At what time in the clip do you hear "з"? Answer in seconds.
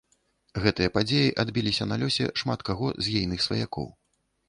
3.03-3.19